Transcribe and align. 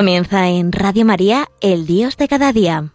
Comienza 0.00 0.48
en 0.48 0.72
Radio 0.72 1.04
María, 1.04 1.48
el 1.60 1.84
Dios 1.84 2.16
de 2.16 2.26
cada 2.26 2.54
día. 2.54 2.90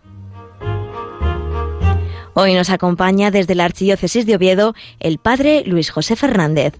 Hoy 2.34 2.56
nos 2.56 2.71
acompaña 2.71 3.30
desde 3.30 3.54
la 3.54 3.66
Archidiócesis 3.66 4.26
de 4.26 4.36
Oviedo 4.36 4.74
el 5.00 5.20
Padre 5.20 5.64
Luis 5.68 5.92
José 5.92 6.16
Fernández. 6.16 6.74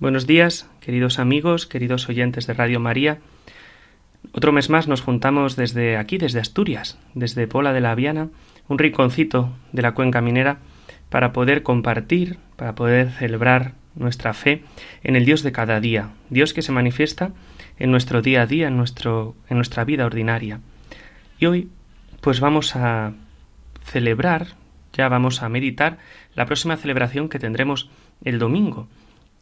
Buenos 0.00 0.26
días, 0.26 0.68
queridos 0.80 1.20
amigos, 1.20 1.66
queridos 1.66 2.08
oyentes 2.08 2.48
de 2.48 2.54
Radio 2.54 2.80
María. 2.80 3.20
Otro 4.32 4.50
mes 4.50 4.68
más 4.70 4.88
nos 4.88 5.02
juntamos 5.02 5.54
desde 5.54 5.96
aquí, 5.96 6.18
desde 6.18 6.40
Asturias, 6.40 6.98
desde 7.14 7.46
Pola 7.46 7.72
de 7.72 7.80
la 7.80 7.94
Viana, 7.94 8.30
un 8.66 8.78
rinconcito 8.78 9.50
de 9.70 9.82
la 9.82 9.94
cuenca 9.94 10.20
minera, 10.20 10.58
para 11.10 11.32
poder 11.32 11.62
compartir, 11.62 12.38
para 12.56 12.74
poder 12.74 13.10
celebrar 13.10 13.74
nuestra 13.94 14.32
fe 14.32 14.62
en 15.02 15.16
el 15.16 15.24
Dios 15.24 15.42
de 15.42 15.52
cada 15.52 15.80
día, 15.80 16.10
Dios 16.30 16.54
que 16.54 16.62
se 16.62 16.72
manifiesta 16.72 17.32
en 17.78 17.90
nuestro 17.90 18.22
día 18.22 18.42
a 18.42 18.46
día, 18.46 18.68
en, 18.68 18.76
nuestro, 18.76 19.34
en 19.48 19.56
nuestra 19.56 19.84
vida 19.84 20.06
ordinaria. 20.06 20.60
Y 21.38 21.46
hoy, 21.46 21.68
pues 22.20 22.40
vamos 22.40 22.76
a 22.76 23.12
celebrar, 23.84 24.48
ya 24.92 25.08
vamos 25.08 25.42
a 25.42 25.48
meditar 25.48 25.98
la 26.34 26.46
próxima 26.46 26.76
celebración 26.76 27.28
que 27.28 27.38
tendremos 27.38 27.90
el 28.24 28.38
domingo. 28.38 28.88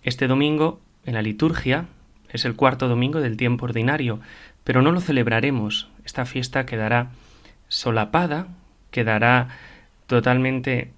Este 0.02 0.26
domingo, 0.26 0.80
en 1.04 1.14
la 1.14 1.22
liturgia, 1.22 1.86
es 2.30 2.44
el 2.44 2.54
cuarto 2.54 2.88
domingo 2.88 3.20
del 3.20 3.36
tiempo 3.36 3.64
ordinario, 3.64 4.20
pero 4.64 4.82
no 4.82 4.92
lo 4.92 5.00
celebraremos. 5.00 5.88
Esta 6.04 6.24
fiesta 6.24 6.66
quedará 6.66 7.10
solapada, 7.68 8.48
quedará 8.90 9.48
totalmente 10.06 10.92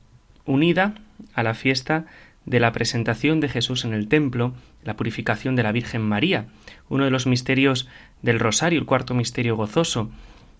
unida 0.44 0.94
a 1.34 1.42
la 1.42 1.54
fiesta 1.54 2.06
de 2.46 2.60
la 2.60 2.72
presentación 2.72 3.40
de 3.40 3.48
Jesús 3.48 3.84
en 3.84 3.92
el 3.92 4.08
templo, 4.08 4.54
la 4.82 4.96
purificación 4.96 5.56
de 5.56 5.62
la 5.62 5.72
Virgen 5.72 6.02
María, 6.02 6.46
uno 6.88 7.04
de 7.04 7.10
los 7.10 7.26
misterios 7.26 7.88
del 8.22 8.40
Rosario, 8.40 8.78
el 8.78 8.86
cuarto 8.86 9.14
misterio 9.14 9.56
gozoso, 9.56 10.10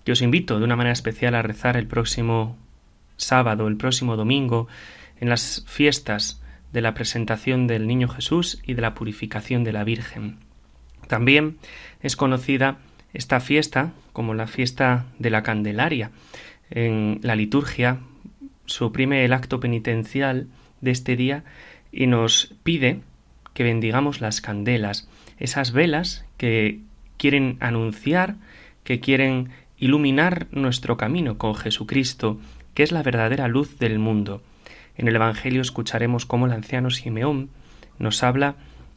que 0.05 0.13
os 0.13 0.23
invito 0.23 0.59
de 0.59 0.65
una 0.65 0.77
manera 0.77 0.93
especial 0.93 1.35
a 1.35 1.43
rezar 1.43 1.77
el 1.77 1.87
próximo 1.87 2.57
sábado, 3.17 3.69
el 3.69 3.77
próximo 3.77 4.17
domingo, 4.17 4.69
en 5.21 5.29
las 5.29 5.65
fiestas 5.67 6.43
de 6.73 6.81
la 6.81 6.95
presentación 6.95 7.67
del 7.67 7.87
Niño 7.87 8.09
Jesús 8.09 8.63
y 8.65 8.75
de 8.75 8.83
la 8.83 8.95
purificación 8.95 9.65
de 9.65 9.73
la 9.73 9.85
Virgen. 9.85 10.39
También 11.09 11.59
es 12.03 12.17
conocida 12.17 12.79
esta 13.13 13.41
fiesta 13.41 13.93
como 14.13 14.35
la 14.35 14.47
fiesta 14.47 15.07
de 15.19 15.31
la 15.31 15.43
Candelaria. 15.43 16.13
En 16.71 17.19
la 17.23 17.35
liturgia 17.35 17.99
suprime 18.71 19.25
el 19.25 19.33
acto 19.33 19.61
penitencial 19.61 20.47
de 20.81 20.91
este 20.91 21.17
día 21.17 21.45
y 21.93 22.07
nos 22.07 22.55
pide 22.63 23.01
que 23.53 23.65
bendigamos 23.65 24.21
las 24.21 24.41
candelas, 24.41 25.09
esas 25.39 25.73
velas 25.73 26.25
que 26.37 26.81
quieren 27.17 27.57
anunciar, 27.61 28.37
que 28.85 29.01
quieren 29.01 29.51
iluminar 29.77 30.47
nuestro 30.53 30.97
camino 30.97 31.37
con 31.37 31.55
Jesucristo, 31.55 32.39
que 32.75 32.83
es 32.83 32.93
la 32.93 33.03
verdadera 33.03 33.49
luz 33.49 33.79
del 33.79 33.99
mundo. 33.99 34.43
En 34.97 35.09
el 35.09 35.17
Evangelio 35.17 35.61
escucharemos 35.63 36.25
cómo 36.25 36.47
el 36.47 36.53
anciano 36.53 36.91
Simeón 36.91 37.51
nos 37.99 38.23
habla 38.23 38.57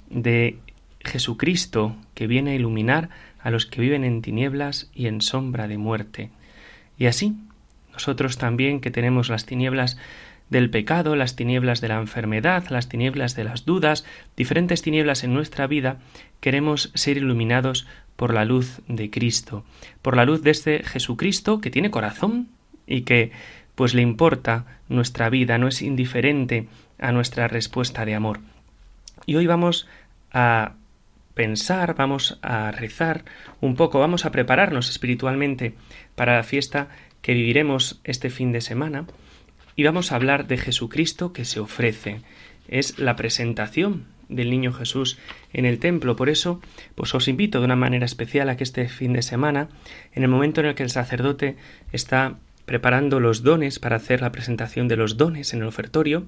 de 0.10 0.60
Jesucristo 1.00 1.96
que 2.14 2.28
viene 2.28 2.52
a 2.52 2.56
iluminar 2.56 3.10
a 3.40 3.50
los 3.50 3.66
que 3.66 3.82
viven 3.82 4.04
en 4.04 4.22
tinieblas 4.22 4.90
y 4.94 5.08
en 5.08 5.22
sombra 5.22 5.68
de 5.68 5.78
muerte. 5.78 6.30
Y 6.98 7.08
así, 7.08 7.36
nosotros 7.94 8.38
también 8.38 8.82
que 8.82 8.92
tenemos 8.92 9.30
las 9.30 9.46
tinieblas 9.46 9.98
del 10.50 10.70
pecado, 10.70 11.16
las 11.16 11.36
tinieblas 11.36 11.82
de 11.82 11.88
la 11.88 12.00
enfermedad, 12.00 12.66
las 12.70 12.90
tinieblas 12.90 13.36
de 13.36 13.44
las 13.44 13.66
dudas, 13.66 14.06
diferentes 14.36 14.82
tinieblas 14.82 15.24
en 15.24 15.34
nuestra 15.34 15.68
vida, 15.68 15.98
queremos 16.42 16.92
ser 16.94 17.18
iluminados 17.18 17.88
por 18.16 18.34
la 18.34 18.46
luz 18.46 18.82
de 18.88 19.10
Cristo, 19.10 19.64
por 20.02 20.16
la 20.16 20.26
luz 20.26 20.44
de 20.44 20.52
este 20.52 20.84
Jesucristo 20.84 21.62
que 21.62 21.72
tiene 21.72 21.92
corazón 21.92 22.50
y 22.86 23.02
que 23.02 23.32
pues 23.76 23.94
le 23.94 24.02
importa 24.02 24.66
nuestra 24.90 25.30
vida, 25.30 25.58
no 25.58 25.68
es 25.68 25.82
indiferente 25.82 26.68
a 27.00 27.12
nuestra 27.12 27.48
respuesta 27.48 28.06
de 28.06 28.14
amor. 28.14 28.40
Y 29.26 29.36
hoy 29.36 29.48
vamos 29.48 29.88
a 30.32 30.74
pensar, 31.34 31.96
vamos 31.96 32.38
a 32.44 32.72
rezar 32.72 33.26
un 33.62 33.76
poco, 33.76 34.00
vamos 34.00 34.26
a 34.26 34.32
prepararnos 34.32 34.90
espiritualmente 34.90 35.74
para 36.16 36.36
la 36.36 36.44
fiesta 36.44 36.90
que 37.24 37.34
viviremos 37.34 38.00
este 38.04 38.30
fin 38.30 38.52
de 38.52 38.62
semana 38.62 39.08
y 39.76 39.84
vamos 39.84 40.12
a 40.12 40.16
hablar 40.16 40.46
de 40.46 40.58
Jesucristo 40.58 41.34
que 41.34 41.46
se 41.46 41.60
ofrece. 41.60 42.22
Es 42.68 43.00
la 43.00 43.16
presentación 43.16 44.06
del 44.30 44.50
niño 44.50 44.74
Jesús 44.74 45.18
en 45.54 45.66
el 45.66 45.80
templo. 45.80 46.16
Por 46.16 46.30
eso, 46.30 46.62
pues 46.96 47.16
os 47.16 47.28
invito 47.28 47.60
de 47.60 47.66
una 47.66 47.76
manera 47.76 48.06
especial 48.06 48.50
a 48.50 48.58
que 48.58 48.64
este 48.64 48.88
fin 48.90 49.14
de 49.14 49.22
semana, 49.22 49.70
en 50.14 50.24
el 50.24 50.30
momento 50.30 50.62
en 50.62 50.68
el 50.68 50.76
que 50.76 50.84
el 50.84 50.90
sacerdote 50.90 51.56
está 51.92 52.38
preparando 52.66 53.20
los 53.20 53.42
dones 53.42 53.80
para 53.80 53.96
hacer 53.96 54.22
la 54.22 54.32
presentación 54.32 54.88
de 54.88 54.98
los 54.98 55.18
dones 55.18 55.54
en 55.54 55.62
el 55.62 55.68
ofertorio, 55.68 56.26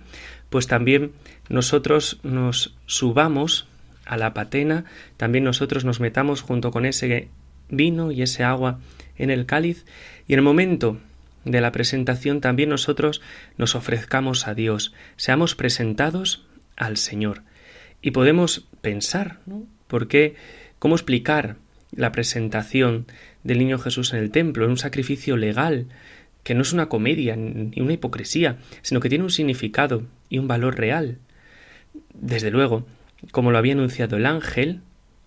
pues 0.49 0.67
también 0.67 1.11
nosotros 1.49 2.19
nos 2.23 2.75
subamos 2.85 3.67
a 4.05 4.17
la 4.17 4.33
patena, 4.33 4.85
también 5.17 5.43
nosotros 5.43 5.83
nos 5.83 5.99
metamos 5.99 6.41
junto 6.41 6.71
con 6.71 6.85
ese 6.85 7.29
vino 7.69 8.11
y 8.11 8.21
ese 8.21 8.43
agua 8.43 8.79
en 9.17 9.31
el 9.31 9.45
cáliz 9.45 9.85
y 10.27 10.33
en 10.33 10.39
el 10.39 10.45
momento 10.45 10.99
de 11.45 11.61
la 11.61 11.71
presentación 11.71 12.41
también 12.41 12.69
nosotros 12.69 13.21
nos 13.57 13.75
ofrezcamos 13.75 14.47
a 14.47 14.55
Dios, 14.55 14.93
seamos 15.15 15.55
presentados 15.55 16.45
al 16.75 16.97
Señor. 16.97 17.43
Y 18.01 18.11
podemos 18.11 18.67
pensar, 18.81 19.39
¿no? 19.45 19.65
¿Por 19.87 20.07
qué? 20.07 20.35
¿Cómo 20.79 20.95
explicar 20.95 21.57
la 21.91 22.11
presentación 22.11 23.05
del 23.43 23.59
niño 23.59 23.77
Jesús 23.77 24.13
en 24.13 24.19
el 24.19 24.31
templo, 24.31 24.65
en 24.65 24.71
un 24.71 24.77
sacrificio 24.77 25.37
legal, 25.37 25.87
que 26.43 26.55
no 26.55 26.63
es 26.63 26.73
una 26.73 26.89
comedia 26.89 27.35
ni 27.35 27.79
una 27.79 27.93
hipocresía, 27.93 28.57
sino 28.81 28.99
que 28.99 29.09
tiene 29.09 29.23
un 29.23 29.31
significado 29.31 30.03
y 30.29 30.39
un 30.39 30.47
valor 30.47 30.77
real? 30.77 31.19
Desde 32.13 32.49
luego, 32.49 32.87
como 33.31 33.51
lo 33.51 33.59
había 33.59 33.73
anunciado 33.73 34.17
el 34.17 34.25
ángel, 34.25 34.81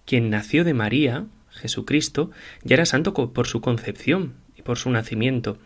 quien 0.04 0.30
nació 0.30 0.64
de 0.64 0.74
María, 0.74 1.26
Jesucristo, 1.50 2.30
ya 2.62 2.74
era 2.74 2.86
santo 2.86 3.14
por 3.14 3.46
su 3.46 3.60
concepción 3.60 4.34
por 4.68 4.76
su 4.76 4.90
nacimiento. 4.90 5.56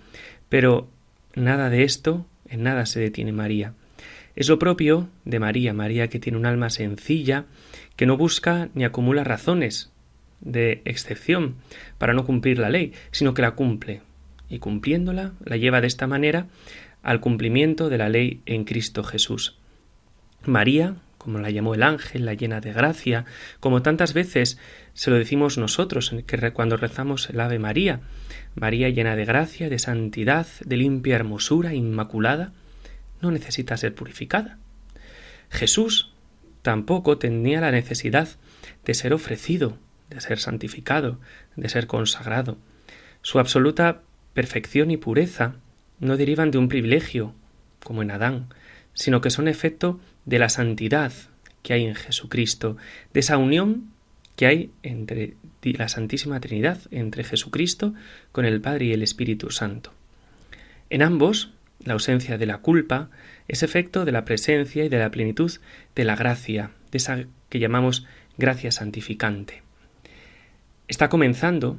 Pero 0.49 0.89
nada 1.35 1.71
de 1.71 1.83
esto, 1.83 2.25
en 2.49 2.63
nada 2.63 2.87
se 2.87 3.01
detiene 3.01 3.33
María. 3.33 3.75
Es 4.37 4.49
lo 4.49 4.61
propio 4.61 5.09
de 5.25 5.41
María, 5.41 5.75
María 5.75 6.07
que 6.07 6.21
tiene 6.21 6.39
un 6.39 6.47
alma 6.47 6.71
sencilla, 6.71 7.47
que 7.97 8.07
no 8.07 8.17
busca 8.17 8.69
ni 8.75 8.85
acumula 8.85 9.25
razones 9.25 9.91
de 10.41 10.83
excepción 10.85 11.57
para 11.99 12.13
no 12.13 12.25
cumplir 12.25 12.61
la 12.61 12.71
ley, 12.71 12.93
sino 13.11 13.35
que 13.35 13.43
la 13.43 13.57
cumple, 13.57 14.03
y 14.49 14.61
cumpliéndola 14.61 15.33
la 15.45 15.57
lleva 15.57 15.81
de 15.81 15.89
esta 15.89 16.07
manera 16.07 16.47
al 17.03 17.19
cumplimiento 17.19 17.89
de 17.89 17.99
la 17.99 18.09
ley 18.09 18.41
en 18.47 18.63
Cristo 18.63 19.03
Jesús. 19.03 19.59
María, 20.45 20.95
como 21.19 21.41
la 21.41 21.51
llamó 21.51 21.75
el 21.75 21.83
ángel, 21.83 22.25
la 22.25 22.35
llena 22.35 22.61
de 22.61 22.73
gracia, 22.73 23.25
como 23.59 23.83
tantas 23.83 24.15
veces 24.15 24.59
se 24.95 25.11
lo 25.11 25.17
decimos 25.17 25.59
nosotros 25.59 26.15
cuando 26.53 26.77
rezamos 26.77 27.29
el 27.31 27.41
Ave 27.41 27.59
María, 27.59 28.01
María 28.55 28.89
llena 28.91 29.17
de 29.17 29.25
gracia, 29.25 29.69
de 29.69 29.79
santidad, 29.79 30.47
de 30.65 30.77
limpia 30.77 31.17
hermosura, 31.17 31.75
inmaculada, 31.75 32.53
no 33.21 33.31
necesita 33.31 33.77
ser 33.77 33.95
purificada. 33.95 34.59
Jesús 35.51 36.13
tampoco 36.63 37.19
tenía 37.19 37.61
la 37.61 37.71
necesidad 37.71 38.29
de 38.85 38.95
ser 38.95 39.13
ofrecido, 39.13 39.79
de 40.11 40.21
ser 40.21 40.39
santificado, 40.39 41.19
de 41.57 41.69
ser 41.69 41.87
consagrado. 41.87 42.59
Su 43.23 43.39
absoluta 43.39 44.03
perfección 44.35 44.91
y 44.91 44.97
pureza 44.97 45.55
no 46.01 46.17
derivan 46.17 46.51
de 46.51 46.59
un 46.59 46.69
privilegio, 46.69 47.35
como 47.83 48.03
en 48.03 48.11
Adán, 48.11 48.49
sino 48.95 49.21
que 49.21 49.31
son 49.31 49.49
efecto 49.49 50.01
de 50.25 50.39
la 50.39 50.49
santidad 50.49 51.13
que 51.63 51.75
hay 51.75 51.85
en 51.85 51.95
Jesucristo, 51.95 52.77
de 53.13 53.21
esa 53.21 53.39
unión 53.39 53.92
que 54.37 54.47
hay 54.47 54.71
entre 54.83 55.35
la 55.63 55.89
Santísima 55.89 56.41
Trinidad, 56.41 56.79
entre 56.91 57.25
Jesucristo 57.25 57.95
con 58.33 58.45
el 58.45 58.61
Padre 58.61 58.87
y 58.87 58.93
el 58.93 59.03
Espíritu 59.03 59.51
Santo. 59.51 59.93
En 60.91 61.03
ambos, 61.03 61.53
la 61.85 61.95
ausencia 61.95 62.39
de 62.39 62.47
la 62.47 62.59
culpa 62.59 63.11
es 63.49 63.63
efecto 63.63 64.05
de 64.05 64.13
la 64.13 64.25
presencia 64.25 64.85
y 64.85 64.89
de 64.89 64.99
la 64.99 65.11
plenitud 65.11 65.53
de 65.95 66.05
la 66.05 66.17
gracia, 66.17 66.71
de 66.91 66.99
esa 66.99 67.25
que 67.49 67.59
llamamos 67.59 68.07
gracia 68.39 68.73
santificante. 68.73 69.63
Está 70.89 71.09
comenzando 71.09 71.79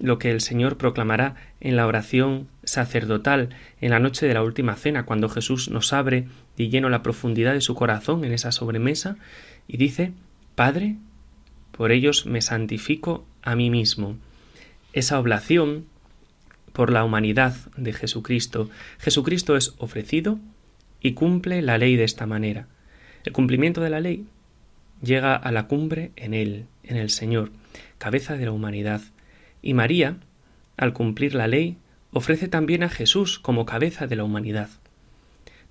lo 0.00 0.18
que 0.18 0.30
el 0.30 0.40
Señor 0.40 0.76
proclamará 0.76 1.36
en 1.60 1.76
la 1.76 1.86
oración 1.86 2.48
sacerdotal 2.64 3.50
en 3.80 3.90
la 3.90 4.00
noche 4.00 4.26
de 4.26 4.34
la 4.34 4.42
última 4.42 4.74
cena, 4.74 5.04
cuando 5.04 5.28
Jesús 5.28 5.70
nos 5.70 5.92
abre 5.92 6.26
y 6.56 6.68
lleno 6.68 6.88
la 6.88 7.02
profundidad 7.02 7.52
de 7.52 7.60
su 7.60 7.74
corazón 7.74 8.24
en 8.24 8.32
esa 8.32 8.50
sobremesa 8.50 9.16
y 9.68 9.76
dice, 9.76 10.12
Padre, 10.54 10.96
por 11.76 11.92
ellos 11.92 12.26
me 12.26 12.40
santifico 12.40 13.26
a 13.42 13.56
mí 13.56 13.70
mismo. 13.70 14.16
Esa 14.92 15.18
oblación 15.18 15.86
por 16.72 16.90
la 16.90 17.04
humanidad 17.04 17.54
de 17.76 17.92
Jesucristo. 17.92 18.70
Jesucristo 18.98 19.56
es 19.56 19.74
ofrecido 19.78 20.38
y 21.00 21.12
cumple 21.12 21.62
la 21.62 21.78
ley 21.78 21.96
de 21.96 22.04
esta 22.04 22.26
manera. 22.26 22.66
El 23.24 23.32
cumplimiento 23.32 23.80
de 23.80 23.90
la 23.90 24.00
ley 24.00 24.26
llega 25.02 25.34
a 25.34 25.52
la 25.52 25.66
cumbre 25.66 26.12
en 26.16 26.34
Él, 26.34 26.66
en 26.82 26.96
el 26.96 27.10
Señor, 27.10 27.50
cabeza 27.98 28.36
de 28.36 28.44
la 28.44 28.52
humanidad. 28.52 29.00
Y 29.62 29.74
María, 29.74 30.18
al 30.76 30.92
cumplir 30.92 31.34
la 31.34 31.46
ley, 31.46 31.76
ofrece 32.12 32.48
también 32.48 32.82
a 32.82 32.88
Jesús 32.88 33.38
como 33.38 33.66
cabeza 33.66 34.06
de 34.06 34.16
la 34.16 34.24
humanidad. 34.24 34.68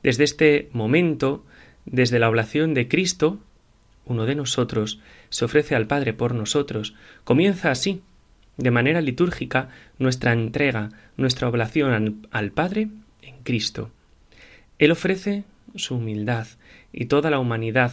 Desde 0.03 0.23
este 0.23 0.69
momento, 0.73 1.45
desde 1.85 2.19
la 2.19 2.29
oblación 2.29 2.73
de 2.73 2.87
Cristo, 2.87 3.39
uno 4.05 4.25
de 4.25 4.35
nosotros 4.35 4.99
se 5.29 5.45
ofrece 5.45 5.75
al 5.75 5.87
Padre 5.87 6.13
por 6.13 6.35
nosotros. 6.35 6.93
Comienza 7.23 7.71
así, 7.71 8.01
de 8.57 8.71
manera 8.71 9.01
litúrgica, 9.01 9.69
nuestra 9.97 10.33
entrega, 10.33 10.89
nuestra 11.17 11.47
oblación 11.47 12.27
al 12.31 12.51
Padre 12.51 12.89
en 13.21 13.37
Cristo. 13.43 13.91
Él 14.79 14.91
ofrece 14.91 15.43
su 15.75 15.95
humildad 15.95 16.47
y 16.91 17.05
toda 17.05 17.29
la 17.29 17.39
humanidad 17.39 17.91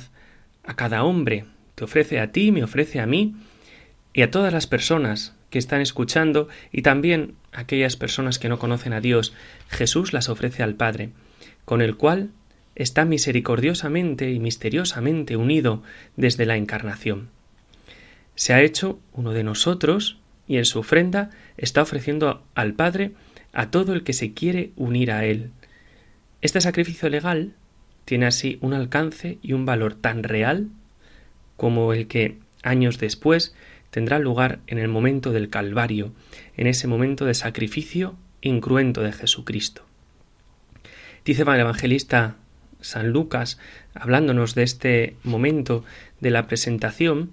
a 0.64 0.74
cada 0.74 1.04
hombre. 1.04 1.46
Te 1.74 1.84
ofrece 1.84 2.20
a 2.20 2.32
ti, 2.32 2.52
me 2.52 2.64
ofrece 2.64 3.00
a 3.00 3.06
mí 3.06 3.34
y 4.12 4.22
a 4.22 4.30
todas 4.30 4.52
las 4.52 4.66
personas 4.66 5.34
que 5.50 5.58
están 5.58 5.80
escuchando 5.80 6.48
y 6.72 6.82
también 6.82 7.34
a 7.52 7.60
aquellas 7.60 7.96
personas 7.96 8.38
que 8.38 8.48
no 8.48 8.58
conocen 8.58 8.92
a 8.92 9.00
Dios. 9.00 9.34
Jesús 9.68 10.12
las 10.12 10.28
ofrece 10.28 10.62
al 10.62 10.74
Padre, 10.74 11.10
con 11.64 11.80
el 11.82 11.96
cual 11.96 12.30
está 12.82 13.04
misericordiosamente 13.04 14.30
y 14.30 14.38
misteriosamente 14.38 15.36
unido 15.36 15.82
desde 16.16 16.46
la 16.46 16.56
encarnación. 16.56 17.28
Se 18.36 18.54
ha 18.54 18.62
hecho 18.62 18.98
uno 19.12 19.32
de 19.32 19.44
nosotros 19.44 20.18
y 20.48 20.56
en 20.56 20.64
su 20.64 20.78
ofrenda 20.78 21.28
está 21.58 21.82
ofreciendo 21.82 22.42
al 22.54 22.72
Padre 22.72 23.12
a 23.52 23.70
todo 23.70 23.92
el 23.92 24.02
que 24.02 24.14
se 24.14 24.32
quiere 24.32 24.70
unir 24.76 25.12
a 25.12 25.26
Él. 25.26 25.50
Este 26.40 26.62
sacrificio 26.62 27.10
legal 27.10 27.52
tiene 28.06 28.24
así 28.24 28.56
un 28.62 28.72
alcance 28.72 29.36
y 29.42 29.52
un 29.52 29.66
valor 29.66 29.92
tan 29.92 30.22
real 30.22 30.68
como 31.58 31.92
el 31.92 32.06
que 32.06 32.38
años 32.62 32.98
después 32.98 33.54
tendrá 33.90 34.18
lugar 34.18 34.60
en 34.66 34.78
el 34.78 34.88
momento 34.88 35.32
del 35.32 35.50
Calvario, 35.50 36.14
en 36.56 36.66
ese 36.66 36.86
momento 36.86 37.26
de 37.26 37.34
sacrificio 37.34 38.16
incruento 38.40 39.02
de 39.02 39.12
Jesucristo. 39.12 39.84
Dice 41.26 41.42
el 41.42 41.60
evangelista 41.60 42.36
San 42.80 43.10
Lucas, 43.10 43.58
hablándonos 43.94 44.54
de 44.54 44.62
este 44.62 45.16
momento 45.22 45.84
de 46.20 46.30
la 46.30 46.46
presentación, 46.46 47.30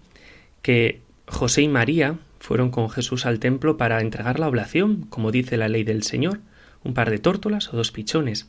que 0.61 1.01
José 1.27 1.61
y 1.61 1.67
María 1.67 2.17
fueron 2.39 2.71
con 2.71 2.89
Jesús 2.89 3.25
al 3.25 3.39
templo 3.39 3.77
para 3.77 4.01
entregar 4.01 4.39
la 4.39 4.47
oblación, 4.47 5.05
como 5.09 5.31
dice 5.31 5.57
la 5.57 5.69
ley 5.69 5.83
del 5.83 6.03
Señor, 6.03 6.39
un 6.83 6.93
par 6.93 7.09
de 7.09 7.19
tórtolas 7.19 7.73
o 7.73 7.77
dos 7.77 7.91
pichones. 7.91 8.47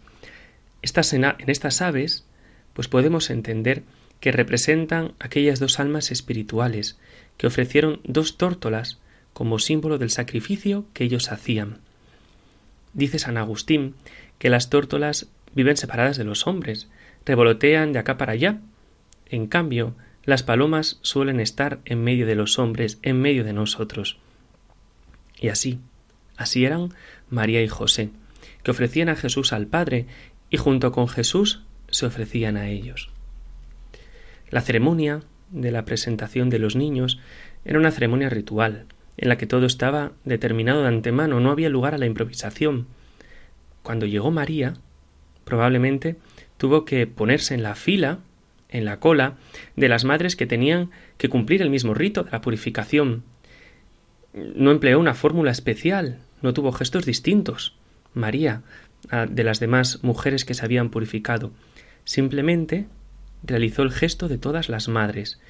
Estas, 0.83 1.12
en 1.12 1.25
estas 1.47 1.83
aves, 1.83 2.25
pues 2.75 2.89
podemos 2.89 3.31
entender 3.31 3.83
que 4.21 4.33
representan 4.33 5.12
aquellas 5.19 5.61
dos 5.61 5.81
almas 5.81 6.11
espirituales 6.11 6.99
que 7.37 7.47
ofrecieron 7.47 8.01
dos 8.05 8.37
tórtolas 8.37 8.99
como 9.33 9.59
símbolo 9.59 9.99
del 9.99 10.11
sacrificio 10.11 10.85
que 10.93 11.05
ellos 11.05 11.31
hacían. 11.31 11.79
Dice 12.93 13.19
San 13.19 13.37
Agustín 13.37 13.94
que 14.39 14.51
las 14.51 14.71
tórtolas 14.71 15.29
viven 15.58 15.76
separadas 15.76 16.16
de 16.16 16.22
los 16.22 16.46
hombres, 16.46 16.87
revolotean 17.26 17.93
de 17.93 17.99
acá 17.99 18.16
para 18.16 18.34
allá. 18.34 18.60
En 19.28 19.49
cambio, 19.49 19.96
las 20.25 20.44
palomas 20.44 21.00
suelen 21.02 21.40
estar 21.40 21.81
en 21.84 22.05
medio 22.05 22.26
de 22.26 22.37
los 22.37 22.60
hombres, 22.60 23.00
en 23.02 23.20
medio 23.20 23.43
de 23.43 23.52
nosotros. 23.52 24.19
Y 25.37 25.49
así, 25.49 25.81
así 26.37 26.64
eran 26.64 26.94
María 27.28 27.60
y 27.60 27.66
José, 27.66 28.10
que 28.62 28.70
ofrecían 28.70 29.08
a 29.08 29.16
Jesús 29.16 29.52
al 29.52 29.66
Padre 29.66 30.06
y 30.49 30.58
junto 30.58 30.93
con 30.93 31.08
Jesús 31.08 31.64
se 31.88 32.06
ofrecían 32.06 32.56
a 32.56 32.69
ellos. 32.69 33.10
La 34.50 34.60
ceremonia 34.60 35.22
de 35.50 35.72
la 35.72 35.84
presentación 35.84 36.50
de 36.50 36.60
los 36.60 36.76
niños 36.76 37.19
era 37.64 37.81
una 37.81 37.90
ceremonia 37.90 38.31
ritual, 38.31 38.87
en 39.16 39.28
la 39.28 39.38
que 39.38 39.49
todo 39.49 39.66
estaba 39.66 40.12
determinado 40.25 40.82
de 40.82 40.88
antemano, 40.88 41.40
no 41.40 41.50
había 41.50 41.69
lugar 41.69 41.94
a 41.94 41.99
la 41.99 42.06
improvisación. 42.06 42.87
Cuando 43.82 44.06
llegó 44.06 44.31
María, 44.31 44.75
probablemente 45.49 46.17
tuvo 46.59 46.85
que 46.85 47.06
ponerse 47.06 47.55
en 47.55 47.62
la 47.62 47.75
fila, 47.75 48.19
en 48.69 48.85
la 48.85 49.00
cola, 49.00 49.37
de 49.77 49.89
las 49.89 50.05
madres 50.05 50.37
que 50.37 50.47
tenían 50.47 50.91
que 51.17 51.31
cumplir 51.31 51.62
el 51.62 51.71
mismo 51.71 51.95
rito 51.95 52.23
de 52.23 52.31
la 52.31 52.43
purificación. 52.43 53.23
No 54.35 54.71
empleó 54.71 55.00
una 55.00 55.15
fórmula 55.15 55.50
especial, 55.50 56.19
no 56.43 56.53
tuvo 56.53 56.71
gestos 56.73 57.06
distintos. 57.06 57.75
María, 58.12 58.62
de 59.31 59.45
las 59.45 59.59
demás 59.59 60.00
mujeres 60.03 60.45
que 60.45 60.55
se 60.55 60.65
habían 60.65 60.91
purificado. 60.91 61.51
Simplemente 62.05 62.87
realizó 63.43 63.83
el 63.83 63.93
gesto 63.93 64.29
de 64.29 64.37
todas 64.37 64.69
las 64.69 64.89
madres, 64.89 65.41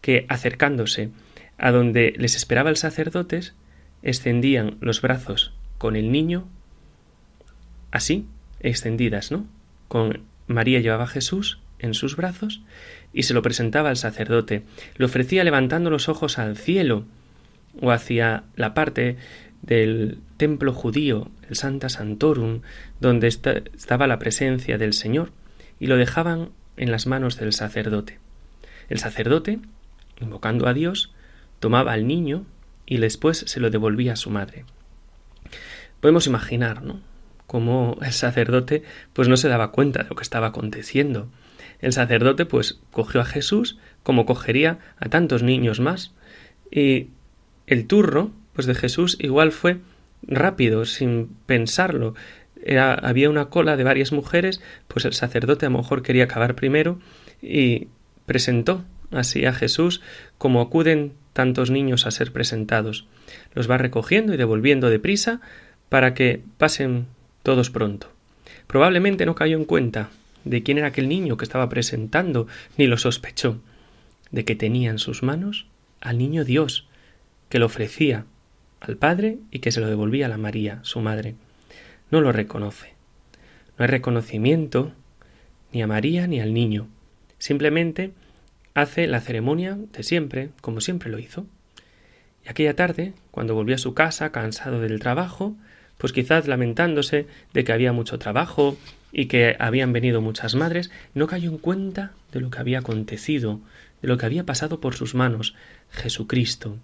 que, 0.00 0.26
acercándose 0.28 1.10
a 1.56 1.72
donde 1.72 2.14
les 2.16 2.36
esperaba 2.36 2.70
el 2.70 2.76
sacerdote, 2.76 3.40
extendían 4.02 4.76
los 4.80 5.02
brazos 5.02 5.52
con 5.78 5.96
el 5.96 6.12
niño, 6.12 6.46
así, 7.90 8.26
extendidas, 8.60 9.30
¿no? 9.30 9.46
Con 9.88 10.22
María 10.46 10.80
llevaba 10.80 11.04
a 11.04 11.08
Jesús 11.08 11.58
en 11.78 11.94
sus 11.94 12.16
brazos 12.16 12.60
y 13.12 13.24
se 13.24 13.34
lo 13.34 13.42
presentaba 13.42 13.90
al 13.90 13.96
sacerdote. 13.96 14.62
Le 14.96 15.04
ofrecía 15.04 15.44
levantando 15.44 15.90
los 15.90 16.08
ojos 16.08 16.38
al 16.38 16.56
cielo 16.56 17.04
o 17.80 17.90
hacia 17.90 18.44
la 18.56 18.74
parte 18.74 19.16
del 19.62 20.18
templo 20.36 20.72
judío, 20.72 21.30
el 21.48 21.56
Santa 21.56 21.88
Santorum, 21.88 22.62
donde 23.00 23.28
estaba 23.28 24.06
la 24.06 24.18
presencia 24.18 24.78
del 24.78 24.92
Señor, 24.92 25.32
y 25.80 25.86
lo 25.86 25.96
dejaban 25.96 26.50
en 26.76 26.90
las 26.90 27.06
manos 27.06 27.38
del 27.38 27.52
sacerdote. 27.52 28.18
El 28.88 28.98
sacerdote, 28.98 29.58
invocando 30.20 30.66
a 30.68 30.74
Dios, 30.74 31.12
tomaba 31.60 31.92
al 31.92 32.06
niño 32.06 32.46
y 32.86 32.98
después 32.98 33.38
se 33.46 33.60
lo 33.60 33.70
devolvía 33.70 34.14
a 34.14 34.16
su 34.16 34.30
madre. 34.30 34.64
Podemos 36.00 36.26
imaginar, 36.26 36.82
¿no? 36.82 37.00
Cómo 37.48 37.98
el 38.00 38.12
sacerdote 38.12 38.84
pues 39.12 39.26
no 39.26 39.36
se 39.36 39.48
daba 39.48 39.72
cuenta 39.72 40.04
de 40.04 40.08
lo 40.10 40.14
que 40.14 40.22
estaba 40.22 40.46
aconteciendo. 40.46 41.28
El 41.80 41.92
sacerdote 41.92 42.46
pues 42.46 42.78
cogió 42.92 43.20
a 43.20 43.24
Jesús 43.24 43.78
como 44.04 44.24
cogería 44.24 44.78
a 44.98 45.08
tantos 45.08 45.42
niños 45.42 45.80
más 45.80 46.12
y 46.70 47.08
el 47.66 47.88
turro 47.88 48.30
pues 48.52 48.66
de 48.66 48.76
Jesús 48.76 49.16
igual 49.18 49.50
fue 49.50 49.78
rápido, 50.22 50.84
sin 50.84 51.28
pensarlo. 51.46 52.14
había 53.02 53.30
una 53.30 53.46
cola 53.46 53.76
de 53.76 53.84
varias 53.84 54.12
mujeres, 54.12 54.60
pues 54.88 55.04
el 55.04 55.14
sacerdote 55.14 55.66
a 55.66 55.70
lo 55.70 55.78
mejor 55.78 56.02
quería 56.02 56.24
acabar 56.24 56.54
primero 56.54 56.98
y 57.40 57.88
presentó 58.26 58.84
así 59.10 59.46
a 59.46 59.52
Jesús 59.52 60.02
como 60.36 60.60
acuden 60.60 61.12
tantos 61.32 61.70
niños 61.70 62.06
a 62.06 62.10
ser 62.10 62.32
presentados. 62.32 63.06
Los 63.54 63.70
va 63.70 63.78
recogiendo 63.78 64.34
y 64.34 64.36
devolviendo 64.36 64.90
deprisa 64.90 65.40
para 65.88 66.12
que 66.14 66.42
pasen 66.58 67.06
todos 67.42 67.70
pronto. 67.70 68.10
Probablemente 68.66 69.26
no 69.26 69.34
cayó 69.34 69.56
en 69.56 69.64
cuenta 69.64 70.10
de 70.44 70.62
quién 70.62 70.78
era 70.78 70.88
aquel 70.88 71.08
niño 71.08 71.36
que 71.36 71.44
estaba 71.44 71.68
presentando, 71.68 72.46
ni 72.76 72.86
lo 72.86 72.96
sospechó, 72.96 73.60
de 74.30 74.44
que 74.44 74.54
tenía 74.54 74.90
en 74.90 74.98
sus 74.98 75.22
manos 75.22 75.66
al 76.00 76.18
niño 76.18 76.44
Dios, 76.44 76.86
que 77.48 77.58
lo 77.58 77.66
ofrecía 77.66 78.24
al 78.80 78.96
Padre 78.96 79.38
y 79.50 79.58
que 79.58 79.72
se 79.72 79.80
lo 79.80 79.88
devolvía 79.88 80.26
a 80.26 80.28
la 80.28 80.38
María, 80.38 80.80
su 80.82 81.00
madre. 81.00 81.34
No 82.10 82.20
lo 82.20 82.32
reconoce. 82.32 82.94
No 83.76 83.84
hay 83.84 83.88
reconocimiento 83.88 84.92
ni 85.72 85.82
a 85.82 85.86
María 85.86 86.26
ni 86.26 86.40
al 86.40 86.54
niño. 86.54 86.88
Simplemente 87.38 88.12
hace 88.74 89.06
la 89.06 89.20
ceremonia 89.20 89.78
de 89.92 90.02
siempre, 90.02 90.50
como 90.60 90.80
siempre 90.80 91.10
lo 91.10 91.18
hizo. 91.18 91.46
Y 92.44 92.48
aquella 92.48 92.74
tarde, 92.74 93.14
cuando 93.30 93.54
volvió 93.54 93.74
a 93.74 93.78
su 93.78 93.94
casa, 93.94 94.30
cansado 94.30 94.80
del 94.80 95.00
trabajo, 95.00 95.56
pues 95.98 96.12
quizás 96.12 96.48
lamentándose 96.48 97.26
de 97.52 97.64
que 97.64 97.72
había 97.72 97.92
mucho 97.92 98.18
trabajo 98.18 98.76
y 99.12 99.26
que 99.26 99.56
habían 99.58 99.92
venido 99.92 100.20
muchas 100.20 100.54
madres, 100.54 100.90
no 101.14 101.26
cayó 101.26 101.50
en 101.50 101.58
cuenta 101.58 102.12
de 102.32 102.40
lo 102.40 102.50
que 102.50 102.58
había 102.58 102.78
acontecido, 102.78 103.60
de 104.00 104.08
lo 104.08 104.16
que 104.16 104.26
había 104.26 104.44
pasado 104.44 104.80
por 104.80 104.94
sus 104.94 105.14
manos, 105.14 105.54
Jesucristo, 105.90 106.78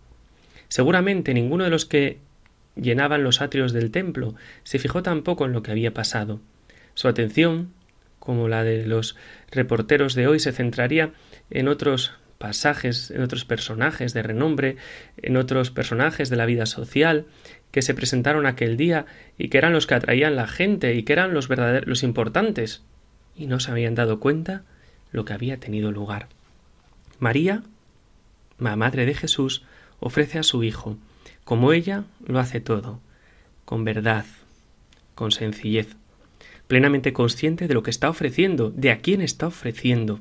Seguramente 0.69 1.35
ninguno 1.35 1.63
de 1.63 1.71
los 1.71 1.85
que 1.85 2.19
llenaban 2.75 3.23
los 3.23 3.41
atrios 3.41 3.73
del 3.73 3.93
templo 3.93 4.35
se 4.65 4.81
fijó 4.81 5.03
tampoco 5.03 5.45
en 5.45 5.53
lo 5.53 5.63
que 5.63 5.71
había 5.71 5.95
pasado. 5.95 6.41
Su 6.95 7.07
atención, 7.07 7.73
como 8.19 8.49
la 8.49 8.65
de 8.65 8.87
los 8.87 9.17
reporteros 9.53 10.15
de 10.15 10.27
hoy, 10.27 10.41
se 10.41 10.51
centraría 10.51 11.13
en 11.51 11.69
otros 11.69 12.15
pasajes, 12.45 13.11
en 13.11 13.23
otros 13.23 13.47
personajes 13.47 14.13
de 14.13 14.23
renombre, 14.23 14.77
en 15.17 15.39
otros 15.39 15.71
personajes 15.71 16.29
de 16.29 16.37
la 16.37 16.45
vida 16.45 16.67
social 16.67 17.25
que 17.71 17.81
se 17.81 17.95
presentaron 17.95 18.45
aquel 18.45 18.77
día 18.77 19.07
y 19.39 19.49
que 19.49 19.57
eran 19.57 19.73
los 19.73 19.87
que 19.87 19.95
atraían 19.95 20.37
la 20.37 20.47
gente 20.47 20.95
y 20.95 21.05
que 21.05 21.15
eran 21.15 21.33
los 21.33 21.49
verdaderos 21.49 21.89
los 21.89 22.03
importantes 22.03 22.83
y 23.35 23.47
no 23.47 23.61
se 23.61 23.71
habían 23.71 23.95
dado 23.95 24.21
cuenta 24.21 24.61
lo 25.11 25.25
que 25.25 25.33
había 25.33 25.57
tenido 25.57 25.91
lugar. 25.91 26.29
María, 27.19 27.63
la 28.59 28.77
madre 28.77 29.07
de 29.07 29.15
Jesús, 29.15 29.65
ofrece 29.99 30.39
a 30.39 30.43
su 30.43 30.65
Hijo, 30.65 30.99
como 31.45 31.73
ella 31.73 32.05
lo 32.27 32.41
hace 32.41 32.61
todo, 32.61 33.01
con 33.65 33.85
verdad, 33.85 34.27
con 35.15 35.33
sencillez. 35.33 35.97
plenamente 36.67 37.15
consciente 37.15 37.69
de 37.69 37.75
lo 37.75 37.83
que 37.83 37.91
está 37.91 38.11
ofreciendo, 38.11 38.71
de 38.71 38.91
a 38.91 38.99
quién 38.99 39.23
está 39.23 39.47
ofreciendo. 39.47 40.21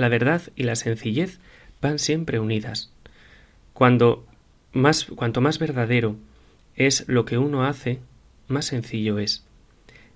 La 0.00 0.08
verdad 0.08 0.40
y 0.56 0.62
la 0.62 0.76
sencillez 0.76 1.40
van 1.82 1.98
siempre 1.98 2.40
unidas. 2.40 2.90
Cuando 3.74 4.26
más, 4.72 5.04
cuanto 5.04 5.42
más 5.42 5.58
verdadero 5.58 6.16
es 6.74 7.06
lo 7.06 7.26
que 7.26 7.36
uno 7.36 7.66
hace, 7.66 7.98
más 8.48 8.64
sencillo 8.64 9.18
es. 9.18 9.44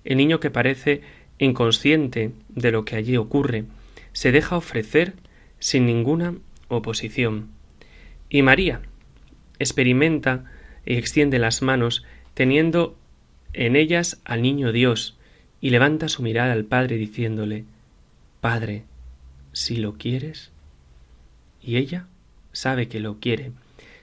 El 0.03 0.17
niño 0.17 0.39
que 0.39 0.49
parece 0.49 1.01
inconsciente 1.37 2.31
de 2.49 2.71
lo 2.71 2.83
que 2.83 2.95
allí 2.95 3.15
ocurre, 3.15 3.65
se 4.11 4.31
deja 4.31 4.57
ofrecer 4.57 5.13
sin 5.59 5.85
ninguna 5.85 6.33
oposición. 6.67 7.49
Y 8.27 8.41
María 8.41 8.81
experimenta 9.59 10.45
y 10.83 10.95
extiende 10.95 11.37
las 11.37 11.61
manos 11.61 12.03
teniendo 12.33 12.97
en 13.53 13.75
ellas 13.75 14.19
al 14.25 14.41
niño 14.41 14.71
Dios 14.71 15.15
y 15.61 15.69
levanta 15.69 16.09
su 16.09 16.23
mirada 16.23 16.53
al 16.53 16.65
Padre 16.65 16.97
diciéndole 16.97 17.65
Padre, 18.41 18.85
si 19.55 19.77
lo 19.77 19.93
quieres. 19.93 20.51
Y 21.61 21.77
ella 21.77 22.07
sabe 22.51 22.87
que 22.87 22.99
lo 22.99 23.19
quiere, 23.19 23.51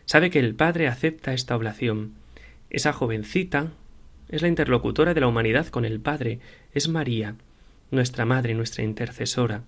sabe 0.06 0.30
que 0.30 0.38
el 0.38 0.54
Padre 0.54 0.88
acepta 0.88 1.35
esta 1.35 1.54
oblación. 1.54 2.14
Esa 2.71 2.92
jovencita 2.92 3.71
es 4.28 4.40
la 4.42 4.49
interlocutora 4.49 5.12
de 5.14 5.21
la 5.21 5.28
humanidad 5.28 5.66
con 5.66 5.85
el 5.85 6.00
Padre, 6.00 6.40
es 6.73 6.88
María, 6.88 7.37
nuestra 7.90 8.25
Madre, 8.25 8.54
nuestra 8.54 8.82
intercesora, 8.82 9.62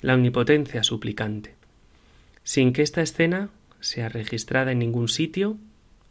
la 0.00 0.14
omnipotencia 0.14 0.84
suplicante. 0.84 1.54
Sin 2.44 2.72
que 2.72 2.82
esta 2.82 3.02
escena 3.02 3.50
sea 3.80 4.08
registrada 4.08 4.70
en 4.70 4.78
ningún 4.78 5.08
sitio, 5.08 5.58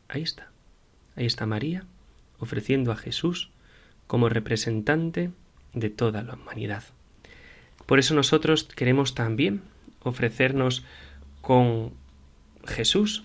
ahí 0.10 0.24
está, 0.24 0.51
ahí 1.15 1.25
está 1.25 1.45
María, 1.45 1.86
ofreciendo 2.38 2.91
a 2.91 2.98
Jesús 2.98 3.50
como 4.07 4.27
representante 4.27 5.31
de 5.74 5.89
toda 5.89 6.22
la 6.22 6.34
humanidad. 6.34 6.84
Por 7.86 8.00
eso 8.00 8.15
nosotros 8.15 8.63
queremos 8.63 9.13
también 9.15 9.62
ofrecernos 10.01 10.84
con 11.42 11.94
Jesús 12.65 13.24